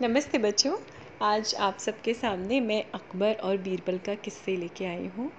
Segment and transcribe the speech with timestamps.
[0.00, 0.72] नमस्ते बच्चों,
[1.20, 5.30] आज आप सबके सामने मैं अकबर और बीरबल का किस्से लेके आई हूँ।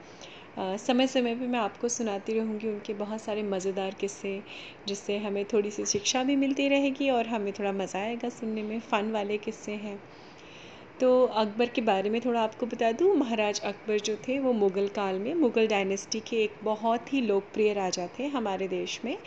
[0.60, 4.44] समय समय पे मैं आपको सुनाती रहूँगी उनके बहुत सारे मज़ेदार किस्से,
[4.88, 8.80] जिससे हमें थोड़ी सी शिक्षा भी मिलती रहेगी और हमें थोड़ा मज़ा आएगा सुनने में,
[8.82, 10.00] फ़न वाले किस्से हैं।
[11.00, 14.88] तो अकबर के बारे में थोड़ा आपको बता दूँ, महाराज अकबर जो थे वो मुग़ल
[14.88, 19.18] काल में, मुग़ल डायनेस्टी के एक बहुत ही लोकप्रिय राजा थे हमारे देश में।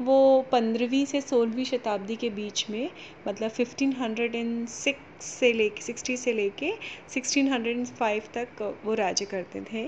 [0.00, 0.16] वो
[0.52, 2.90] पंद्रहवीं से सोलहवीं शताब्दी के बीच में
[3.28, 6.72] मतलब फिफ्टीन हंड्रेड एंड सिक्स से ले सिक्सटी से लेके
[7.14, 9.86] सिक्सटीन हंड्रेड एंड फाइव तक वो राज्य करते थे।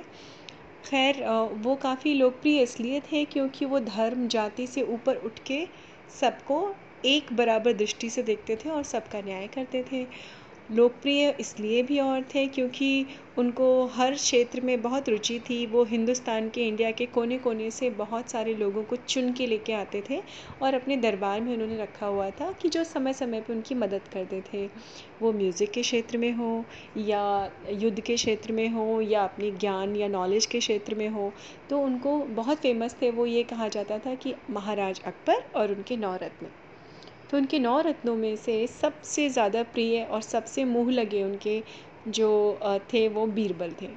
[0.84, 1.22] खैर
[1.56, 5.66] वो काफ़ी लोकप्रिय इसलिए थे क्योंकि वो धर्म, जाति से ऊपर उठ के
[6.20, 6.74] सबको
[7.04, 10.06] एक बराबर दृष्टि से देखते थे और सबका न्याय करते थे।
[10.72, 13.06] लोकप्रिय इसलिए भी और थे क्योंकि
[13.38, 17.90] उनको हर क्षेत्र में बहुत रुचि थी। वो हिंदुस्तान के, इंडिया के कोने कोने से
[17.92, 20.20] बहुत सारे लोगों को चुन के लेके आते थे
[20.62, 24.08] और अपने दरबार में उन्होंने रखा हुआ था कि जो समय समय पे उनकी मदद
[24.12, 24.66] करते थे।
[25.22, 26.64] वो म्यूज़िक के क्षेत्र में हो
[26.98, 31.32] या युद्ध के क्षेत्र में हो या अपनी ज्ञान या नॉलेज के क्षेत्र में हो
[31.70, 35.96] तो उनको बहुत फ़ेमस थे। वो ये कहा जाता था कि महाराज अकबर और उनके
[35.96, 36.50] नौ रत्न।
[37.32, 41.62] तो उनके नौ रत्नों में से सबसे ज़्यादा प्रिय और सबसे मुँह लगे उनके
[42.08, 42.28] जो
[42.92, 43.88] थे वो बीरबल थे।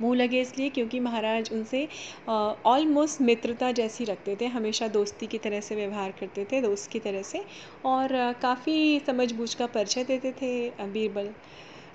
[0.00, 1.86] मुँह लगे इसलिए क्योंकि महाराज उनसे
[2.28, 6.98] ऑलमोस्ट मित्रता जैसी रखते थे, हमेशा दोस्ती की तरह से व्यवहार करते थे, दोस्त की
[7.00, 7.44] तरह से,
[7.84, 11.30] और काफ़ी समझ बूझ का परिचय देते थे बीरबल।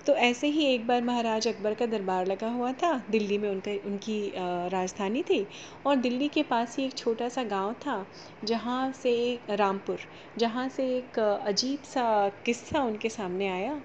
[0.07, 3.71] तो ऐसे ही एक बार महाराज अकबर का दरबार लगा हुआ था, दिल्ली में उनका,
[3.85, 4.31] उनकी
[4.71, 5.47] राजधानी थी
[5.85, 8.05] और दिल्ली के पास ही एक छोटा सा गाँव था,
[8.43, 9.13] जहाँ से
[9.51, 9.99] रामपुर,
[10.37, 12.05] जहाँ से एक अजीब सा
[12.45, 13.81] किस्सा उनके सामने आया।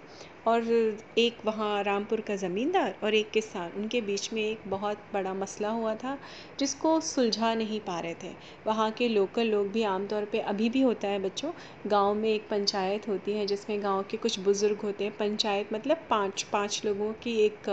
[0.46, 0.62] और
[1.18, 5.68] एक वहाँ रामपुर का ज़मींदार और एक किसान, उनके बीच में एक बहुत बड़ा मसला
[5.70, 6.18] हुआ था,
[6.58, 8.32] जिसको सुलझा नहीं पा रहे थे।
[8.66, 11.52] वहाँ के लोकल लोग भी आमतौर पे, अभी भी होता है बच्चों,
[11.86, 16.06] गाँव में एक पंचायत होती है, जिसमें गाँव के कुछ बुज़ुर्ग होते हैं। पंचायत मतलब
[16.10, 17.70] पाँच पाँच लोगों की एक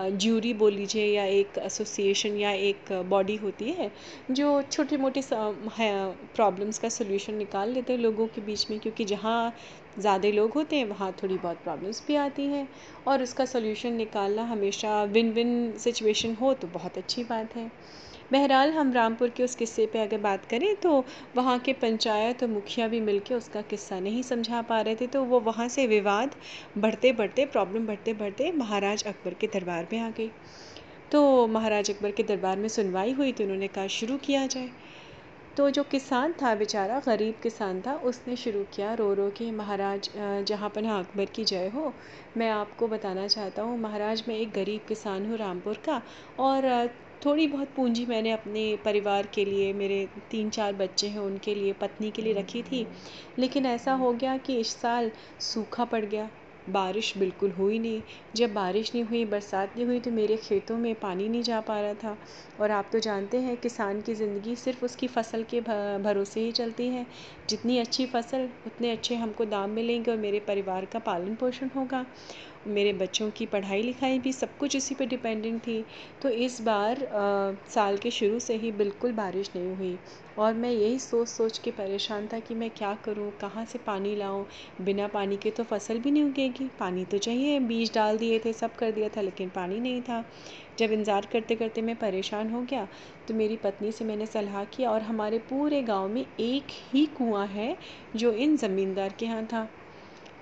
[0.00, 3.90] ज्यूरी बोल लीजिए या एक एसोसिएशन या एक बॉडी होती है,
[4.30, 9.54] जो छोटे मोटे प्रॉब्लम्स का सोल्यूशन निकाल लेते हैं लोगों के बीच में, क्योंकि जहाँ
[9.98, 12.66] ज़्यादा लोग होते हैं, वहाँ थोड़ी बहुत प्रॉब्लम्स भी आती हैं
[13.06, 17.70] और उसका सोल्यूशन निकालना हमेशा विन विन सिचुएशन हो तो बहुत अच्छी बात है।
[18.32, 21.04] बहरहाल, हम रामपुर के उस किस्से पे अगर बात करें तो
[21.36, 25.22] वहाँ के पंचायत और मुखिया भी मिलके उसका किस्सा नहीं समझा पा रहे थे तो
[25.24, 26.34] वो वहाँ से विवाद
[26.78, 30.30] बढ़ते बढ़ते प्रॉब्लम बढ़ते बढ़ते महाराज अकबर के दरबार में आ गई।
[31.12, 34.68] तो महाराज अकबर के दरबार में सुनवाई हुई तो उन्होंने कहा, शुरू किया जाए।
[35.56, 40.10] तो जो किसान था, बेचारा, गरीब किसान था, उसने शुरू किया रो रो के, महाराज
[40.46, 41.92] जहाँ पर अकबर की जय हो,
[42.36, 46.02] मैं आपको बताना चाहता हूँ, महाराज, मैं एक गरीब किसान हूँ रामपुर का,
[46.38, 46.90] और
[47.24, 51.72] थोड़ी बहुत पूंजी मैंने अपने परिवार के लिए, मेरे तीन चार बच्चे हैं, उनके लिए,
[51.72, 52.86] पत्नी के लिए रखी थी,
[53.38, 56.30] लेकिन ऐसा हो गया कि इस साल सूखा पड़ गया
[56.68, 58.02] बारिश बिल्कुल हुई नहीं।
[58.36, 61.80] जब बारिश नहीं हुई बरसात नहीं हुई तो मेरे खेतों में पानी नहीं जा पा
[61.80, 62.16] रहा था।
[62.60, 66.88] और आप तो जानते हैं किसान की ज़िंदगी सिर्फ़ उसकी फ़सल के भरोसे ही चलती
[66.88, 67.06] है।
[67.48, 72.04] जितनी अच्छी फ़सल उतने अच्छे हमको दाम मिलेंगे और मेरे परिवार का पालन पोषण होगा।
[72.68, 75.84] मेरे बच्चों की पढ़ाई लिखाई भी सब कुछ इसी पे डिपेंडेंट थी।
[76.22, 79.98] तो इस बार आ, साल के शुरू से ही बिल्कुल बारिश नहीं हुई।
[80.36, 84.14] और मैं यही सोच सोच के परेशान था कि मैं क्या करूँ, कहाँ से पानी
[84.16, 84.46] लाऊँ?
[84.80, 88.52] बिना पानी के तो फ़सल भी नहीं उगेगी। पानी तो चाहिए, बीज डाल दिए थे,
[88.52, 90.24] सब कर दिया था, लेकिन पानी नहीं था।
[90.78, 92.86] जब इंतज़ार करते करते मैं परेशान हो गया
[93.28, 97.46] तो मेरी पत्नी से मैंने सलाह किया और हमारे पूरे गाँव में एक ही कुआँ
[97.48, 97.76] है
[98.16, 99.68] जो इन ज़मींदार के यहाँ था।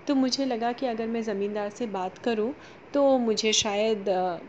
[0.08, 2.52] तो मुझे लगा कि अगर मैं ज़मींदार से बात करूँ
[2.94, 4.04] तो मुझे शायद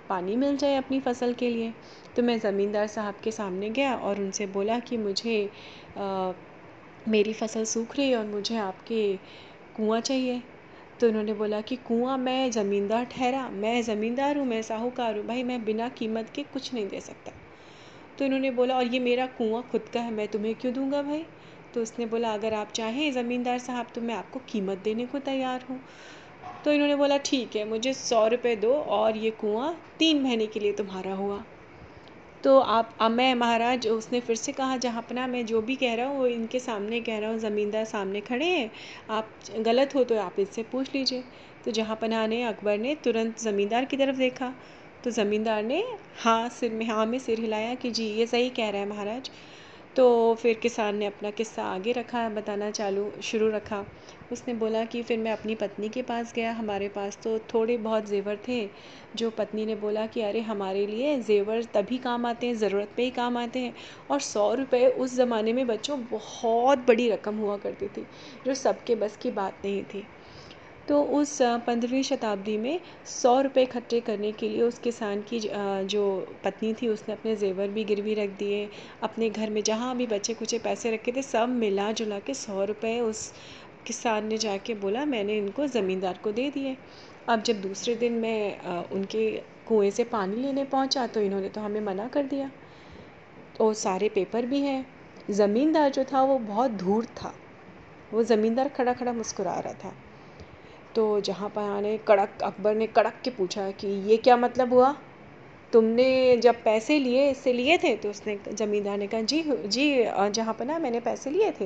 [0.09, 1.73] पानी मिल जाए अपनी फ़सल के लिए।
[2.15, 5.37] तो मैं ज़मींदार साहब के सामने गया और उनसे बोला कि मुझे
[7.07, 9.01] मेरी फ़सल सूख रही है और मुझे आपके
[9.75, 10.41] कुआँ चाहिए।
[10.99, 15.43] तो उन्होंने बोला कि कुआँ मैं ज़मींदार ठहरा, मैं ज़मींदार हूँ, मैं साहूकार हूँ, भाई
[15.43, 17.31] मैं बिना कीमत के कुछ नहीं दे सकता।
[18.17, 21.25] तो इन्होंने बोला और ये मेरा कुआँ खुद का है, मैं तुम्हें क्यों दूँगा भाई?
[21.75, 25.65] तो उसने बोला, अगर आप चाहें ज़मींदार साहब तो मैं आपको कीमत देने को तैयार
[25.69, 25.79] हूँ।
[26.65, 30.59] तो इन्होंने बोला, ठीक है, मुझे सौ रुपये दो और ये कुआँ तीन महीने के
[30.59, 31.43] लिए तुम्हारा हुआ।
[32.43, 36.07] तो आप मैं महाराज, उसने फिर से कहा जहाँ अपना मैं जो भी कह रहा
[36.07, 38.71] हूँ, वो इनके सामने कह रहा हूँ, ज़मींदार सामने खड़े हैं।
[39.09, 39.29] आप
[39.59, 41.23] गलत हो तो आप इनसे पूछ लीजिए।
[41.65, 44.53] तो जहाँ पना ने, अकबर ने तुरंत ज़मींदार की तरफ़ देखा।
[45.03, 45.83] तो ज़मींदार ने
[46.17, 49.29] हाँ सिर में हाँ में सिर हिलाया कि जी, ये सही कह रहा है महाराज।
[49.95, 53.83] तो फिर किसान ने अपना किस्सा आगे रखा, बताना चालू, शुरू रखा।
[54.31, 58.07] उसने बोला कि फिर मैं अपनी पत्नी के पास गया। हमारे पास तो थोड़े बहुत
[58.07, 58.59] जेवर थे।
[59.15, 63.03] जो पत्नी ने बोला कि अरे, हमारे लिए जेवर तभी काम आते हैं, ज़रूरत पे
[63.03, 63.73] ही काम आते हैं।
[64.11, 68.07] और सौ रुपये उस ज़माने में बच्चों बहुत बड़ी रकम हुआ करती थी,
[68.45, 70.07] जो सबके बस की बात नहीं थी।
[70.87, 71.37] तो उस
[71.67, 75.39] पंद्रहवीं शताब्दी में सौ रुपये इकट्ठे करने के लिए उस किसान की
[75.85, 76.03] जो
[76.43, 78.69] पत्नी थी, उसने अपने जेवर भी गिरवी रख दिए,
[79.03, 82.63] अपने घर में जहाँ भी बचे कुचे पैसे रखे थे, सब मिला जुला के सौ
[82.63, 83.31] रुपये उस
[83.87, 86.77] किसान ने जाके बोला, मैंने इनको ज़मींदार को दे दिए।
[87.29, 89.29] अब जब दूसरे दिन मैं उनके
[89.67, 92.51] कुएँ से पानी लेने पहुँचा तो इन्होंने तो हमें मना कर दिया।
[93.57, 94.85] तो सारे पेपर भी हैं।
[95.31, 97.33] ज़मींदार जो था, वो बहुत धूर्त था।
[98.13, 99.93] वो ज़मींदार खड़ा खड़ा मुस्कुरा रहा था।
[100.95, 104.95] तो जहाँ पर ने कड़क, अकबर ने कड़क के पूछा कि ये क्या मतलब हुआ?
[105.73, 107.95] तुमने जब पैसे लिए, इससे लिए थे?
[107.95, 111.65] तो उसने ज़मींदार ने कहा, जी जी जहाँ पर ना मैंने पैसे लिए थे।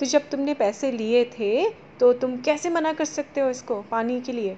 [0.00, 1.68] तो जब तुमने पैसे लिए थे
[2.00, 4.56] तो तुम कैसे मना कर सकते हो इसको पानी के लिए?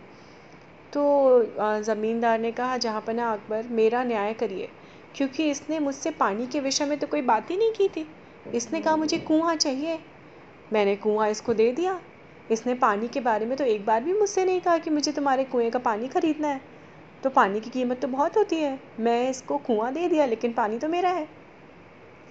[0.92, 4.68] तो ज़मींदार ने कहा, जहाँ पर ना अकबर, मेरा न्याय करिए।
[5.14, 8.06] क्योंकि इसने मुझसे पानी के विषय में तो कोई बात ही नहीं की थी।
[8.54, 9.98] इसने कहा, मुझे कुआँ चाहिए।
[10.72, 12.00] मैंने कुआँ इसको दे दिया।
[12.52, 15.44] इसने पानी के बारे में तो एक बार भी मुझसे नहीं कहा कि मुझे तुम्हारे
[15.44, 16.60] कुएँ का पानी खरीदना है।
[17.24, 20.78] तो पानी की कीमत तो बहुत होती है। मैं इसको कुआँ दे दिया, लेकिन पानी
[20.78, 21.28] तो मेरा है।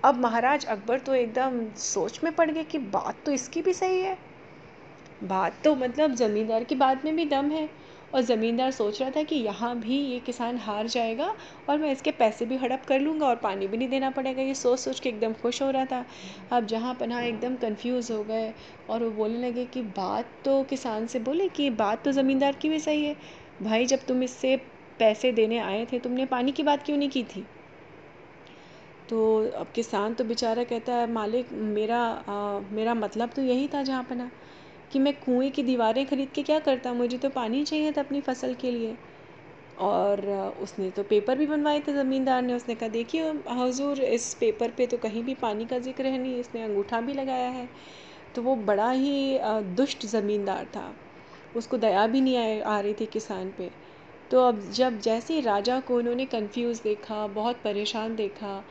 [0.04, 4.00] अब महाराज अकबर तो एकदम सोच में पड़ गए कि बात तो इसकी भी सही
[4.02, 4.18] है।
[5.24, 7.70] बात तो मतलब ज़मींदार की बात में भी दम है।
[8.14, 11.34] और ज़मींदार सोच रहा था कि यहाँ भी ये किसान हार जाएगा
[11.70, 14.56] और मैं इसके पैसे भी हड़प कर लूँगा और पानी भी नहीं देना पड़ेगा। ये
[14.56, 16.06] सोच सोच के एकदम खुश हो रहा था।
[16.52, 18.54] अब जहाँ पना एकदम कंफ्यूज हो गए
[18.90, 22.70] और वो बोलने लगे कि बात तो किसान से बोले कि बात तो ज़मींदार की
[22.70, 23.16] भी सही है।
[23.62, 24.56] भाई जब तुम इससे
[25.00, 27.46] पैसे देने आए थे तुमने पानी की बात क्यों नहीं की थी?
[29.10, 29.20] तो
[29.52, 34.04] अब किसान तो बेचारा कहता है मालिक मेरा आ, मेरा मतलब तो यही था जहाँ
[34.04, 34.30] पना
[34.92, 36.94] कि मैं कुएँ की दीवारें खरीद के क्या करता?
[36.94, 38.96] मुझे तो पानी चाहिए था अपनी फ़सल के लिए।
[39.78, 40.22] और
[40.62, 44.88] उसने तो पेपर भी बनवाए थे, ज़मींदार ने। उसने कहा, देखिए, हजूर, इस पेपर पे
[44.88, 47.68] तो कहीं भी पानी का ज़िक्र है नहीं। इसने अंगूठा भी लगाया है।
[48.36, 49.40] तो वो बड़ा ही
[49.76, 50.94] दुष्ट ज़मींदार था।
[51.56, 53.70] उसको दया भी नहीं आ रही थी किसान पे।
[54.32, 58.64] तो अब जब जैसे ही राजा को उन्होंने कंफ्यूज देखा, बहुत परेशान देखा,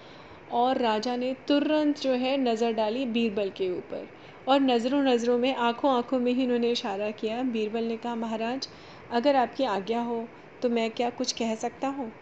[0.52, 4.06] और राजा ने तुरंत जो है नज़र डाली बीरबल के ऊपर।
[4.46, 8.68] और नज़रों नज़रों में, आँखों आँखों में ही उन्होंने इशारा किया, बीरबल ने कहा, महाराज,
[9.10, 10.28] अगर आपकी आज्ञा हो
[10.62, 12.12] तो मैं क्या कुछ कह सकता हूँ?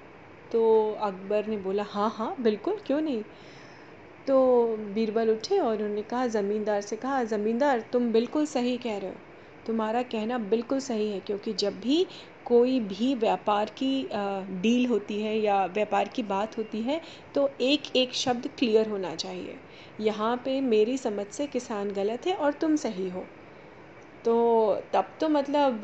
[0.50, 3.24] तो अकबर ने बोला हाँ हाँ बिल्कुल, क्यों नहीं?
[4.26, 9.10] तो बीरबल उठे और उन्होंने कहा, ज़मींदार से कहा, ज़मींदार, तुम बिल्कुल सही कह रहे
[9.10, 9.20] हो।
[9.66, 12.06] तुम्हारा कहना बिल्कुल सही है, क्योंकि जब भी
[12.48, 14.08] कोई भी व्यापार की
[14.62, 17.00] डील होती है या व्यापार की बात होती है
[17.34, 19.56] तो एक एक शब्द क्लियर होना चाहिए।
[20.00, 23.24] यहाँ पे मेरी समझ से किसान गलत है और तुम सही हो।
[24.24, 24.34] तो
[24.92, 25.80] तब तो मतलब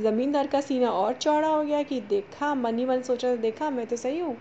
[0.00, 3.86] ज़मींदार का सीना और चौड़ा हो गया कि देखा, मन ही मन सोचा देखा, मैं
[3.86, 4.36] तो सही हूँ।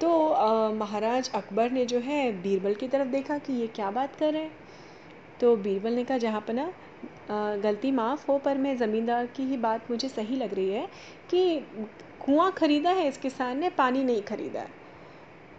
[0.00, 4.32] तो महाराज अकबर ने जो है बीरबल की तरफ़ देखा कि ये क्या बात कर
[4.32, 4.52] रहे हैं।
[5.40, 6.72] तो बीरबल ने कहा, जहाँ पर ना
[7.62, 10.86] गलती माफ़ हो पर मैं ज़मींदार की ही बात मुझे सही लग रही है
[11.30, 11.60] कि
[12.20, 14.68] कुआँ ख़रीदा है इस किसान ने पानी नहीं ख़रीदा है।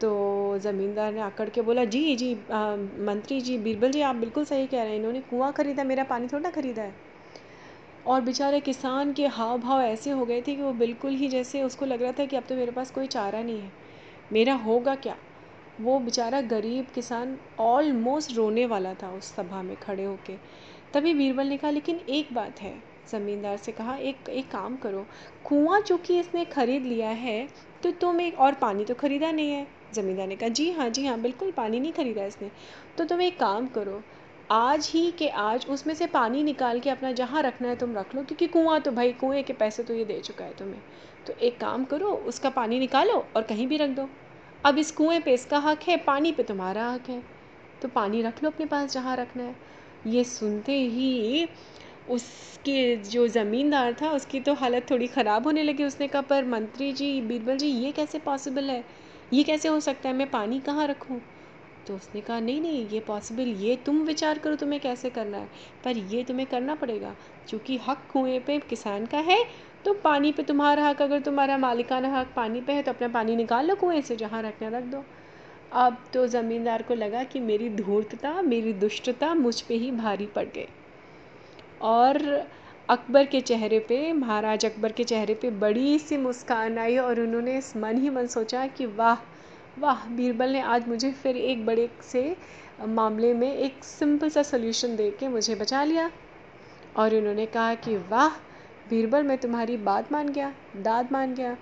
[0.01, 4.45] तो ज़मींदार ने आकड़ के बोला जी जी आ, मंत्री जी बीरबल जी आप बिल्कुल
[4.45, 6.93] सही कह रहे हैं इन्होंने कुआँ ख़रीदा मेरा पानी थोड़ा ख़रीदा है।
[8.05, 11.61] और बेचारे किसान के हाव भाव ऐसे हो गए थे कि वो बिल्कुल ही जैसे
[11.63, 13.71] उसको लग रहा था कि अब तो मेरे पास कोई चारा नहीं है
[14.31, 15.15] मेरा होगा क्या?
[15.79, 20.37] वो बेचारा गरीब किसान ऑलमोस्ट रोने वाला था उस सभा में खड़े होके।
[20.93, 22.73] तभी बीरबल ने कहा, लेकिन एक बात है,
[23.09, 25.05] ज़मींदार से कहा, एक एक काम करो,
[25.45, 27.47] कुआँ चूँकि इसने ख़रीद लिया है
[27.83, 31.05] तो तुम एक और पानी तो ख़रीदा नहीं है। ज़मींदार ने कहा, जी हाँ जी
[31.05, 32.49] हाँ बिल्कुल पानी नहीं ख़रीदा इसने।
[32.97, 34.01] तो तुम एक काम करो,
[34.51, 38.15] आज ही के आज उसमें से पानी निकाल के अपना जहाँ रखना है तुम रख
[38.15, 40.81] लो, क्योंकि कुआँ तो भाई, कुएँ के पैसे तो ये दे चुका है तुम्हें।
[41.27, 44.09] तो एक काम करो, उसका पानी निकालो और कहीं भी रख दो।
[44.63, 47.21] अब इस कुएँ पे इसका हक है, पानी पे तुम्हारा हक है।
[47.81, 49.55] तो पानी रख लो अपने पास जहाँ रखना है।
[50.05, 51.47] ये सुनते ही
[52.07, 56.91] उसके जो ज़मींदार था, उसकी तो हालत थोड़ी ख़राब होने लगी उसने कहा, पर मंत्री
[56.93, 58.83] जी, बीरबल जी, ये कैसे पॉसिबल है?
[59.31, 60.15] ये कैसे हो सकता है?
[60.15, 61.21] मैं पानी कहाँ रखूँ?
[61.87, 65.49] तो उसने कहा, नहीं नहीं, ये पॉसिबल ये तुम विचार करो तुम्हें कैसे करना है।
[65.83, 67.15] पर ये तुम्हें करना पड़ेगा
[67.47, 69.43] क्योंकि हक कुएँ पे किसान का है
[69.85, 73.35] तो पानी पे तुम्हारा हक, अगर तुम्हारा मालिकाना हक पानी पे है तो अपना पानी
[73.35, 75.03] निकाल लो कुएँ से, जहाँ रखना रख दो।
[75.71, 80.45] अब तो ज़मींदार को लगा कि मेरी धूर्तता, मेरी दुष्टता मुझ पे ही भारी पड़
[80.45, 80.67] गई।
[81.81, 82.47] और
[82.89, 87.57] अकबर के चेहरे पे, महाराज अकबर के चेहरे पे बड़ी सी मुस्कान आई और उन्होंने
[87.57, 89.17] इस मन ही मन सोचा कि वाह
[89.79, 92.35] वाह, बीरबल ने आज मुझे फिर एक बड़े से
[92.85, 96.11] मामले में एक सिंपल सा सोल्यूशन दे के मुझे बचा लिया।
[96.95, 98.29] और उन्होंने कहा कि वाह,
[98.89, 101.57] बीरबल, मैं तुम्हारी बात मान गया, दाद मान गया।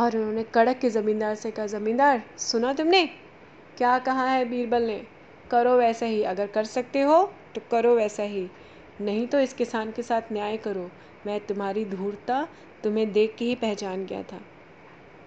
[0.00, 3.06] और उन्होंने कड़क के ज़मींदार से कहा, ज़मींदार, सुना तुमने?
[3.76, 5.06] क्या कहा है बीरबल ने?
[5.50, 8.50] करो वैसा ही, अगर कर सकते हो तो करो वैसा ही।
[9.00, 10.90] नहीं तो इस किसान के साथ न्याय करो।
[11.26, 12.48] मैं तुम्हारी धूर्ता
[12.84, 14.40] तुम्हें देख के ही पहचान गया था।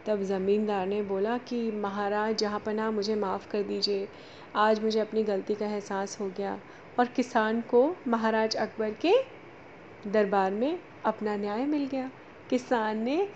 [0.06, 4.08] तब ज़मींदार ने बोला कि, महाराज, जहाँ पना मुझे माफ़ कर दीजिए।
[4.56, 6.60] आज मुझे अपनी गलती का एहसास हो गया
[7.00, 9.14] और किसान को महाराज अकबर के
[10.08, 12.12] दरबार में अपना न्याय मिल गया।
[12.50, 13.30] किसान ने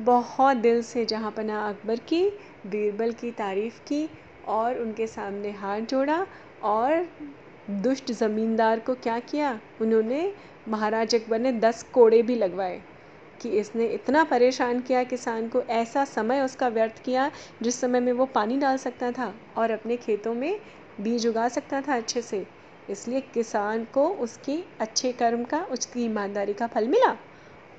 [0.00, 2.24] बहुत दिल से जहाँ पना अकबर की,
[2.66, 4.08] बीरबल की तारीफ़ की
[4.48, 6.26] और उनके सामने हाथ जोड़ा
[6.62, 7.06] और
[7.70, 9.60] दुष्ट ज़मींदार को क्या किया?
[9.80, 10.32] उन्होंने
[10.68, 12.80] महाराज अकबर ने दस कोड़े भी लगवाए
[13.40, 17.30] कि इसने इतना परेशान किया किसान को, ऐसा समय उसका व्यर्थ किया
[17.62, 20.60] जिस समय में वो पानी डाल सकता था और अपने खेतों में
[21.00, 22.46] बीज उगा सकता था अच्छे से।
[22.90, 27.16] इसलिए किसान को उसकी अच्छे कर्म का, उसकी ईमानदारी का फल मिला।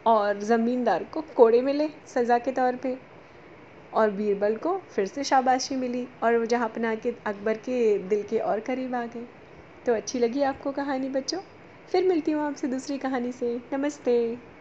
[0.05, 2.97] और ज़मींदार को कोड़े मिले सज़ा के तौर पे।
[3.93, 8.23] और बीरबल को फिर से शाबाशी मिली और वो जहाँ अपना के, अकबर के दिल
[8.23, 9.27] के और करीब आ गए।
[9.85, 11.41] तो अच्छी लगी आपको कहानी बच्चों।
[11.89, 14.52] फिर मिलती हूँ आपसे दूसरी कहानी से। नमस्ते।